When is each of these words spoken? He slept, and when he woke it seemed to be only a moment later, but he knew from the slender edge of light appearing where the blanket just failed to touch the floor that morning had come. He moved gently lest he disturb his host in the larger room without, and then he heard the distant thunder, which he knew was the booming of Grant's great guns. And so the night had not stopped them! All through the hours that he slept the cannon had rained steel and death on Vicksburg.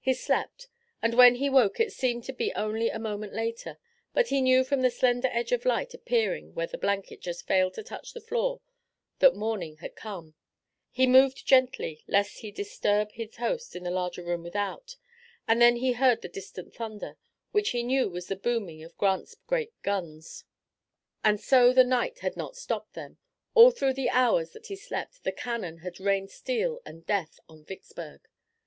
He 0.00 0.14
slept, 0.14 0.68
and 1.02 1.12
when 1.12 1.34
he 1.34 1.50
woke 1.50 1.78
it 1.78 1.92
seemed 1.92 2.24
to 2.24 2.32
be 2.32 2.50
only 2.54 2.88
a 2.88 2.98
moment 2.98 3.34
later, 3.34 3.76
but 4.14 4.28
he 4.28 4.40
knew 4.40 4.64
from 4.64 4.80
the 4.80 4.88
slender 4.88 5.28
edge 5.30 5.52
of 5.52 5.66
light 5.66 5.92
appearing 5.92 6.54
where 6.54 6.66
the 6.66 6.78
blanket 6.78 7.20
just 7.20 7.46
failed 7.46 7.74
to 7.74 7.82
touch 7.82 8.14
the 8.14 8.22
floor 8.22 8.62
that 9.18 9.36
morning 9.36 9.76
had 9.82 9.96
come. 9.96 10.32
He 10.90 11.06
moved 11.06 11.44
gently 11.46 12.02
lest 12.08 12.38
he 12.38 12.50
disturb 12.50 13.12
his 13.12 13.36
host 13.36 13.76
in 13.76 13.84
the 13.84 13.90
larger 13.90 14.22
room 14.22 14.42
without, 14.42 14.96
and 15.46 15.60
then 15.60 15.76
he 15.76 15.92
heard 15.92 16.22
the 16.22 16.28
distant 16.30 16.74
thunder, 16.74 17.18
which 17.52 17.72
he 17.72 17.82
knew 17.82 18.08
was 18.08 18.28
the 18.28 18.36
booming 18.36 18.82
of 18.82 18.96
Grant's 18.96 19.34
great 19.46 19.74
guns. 19.82 20.44
And 21.22 21.38
so 21.38 21.74
the 21.74 21.84
night 21.84 22.20
had 22.20 22.34
not 22.34 22.56
stopped 22.56 22.94
them! 22.94 23.18
All 23.52 23.70
through 23.70 23.92
the 23.92 24.08
hours 24.08 24.52
that 24.52 24.68
he 24.68 24.76
slept 24.76 25.22
the 25.22 25.32
cannon 25.32 25.80
had 25.80 26.00
rained 26.00 26.30
steel 26.30 26.80
and 26.86 27.04
death 27.04 27.38
on 27.46 27.62
Vicksburg. 27.62 28.22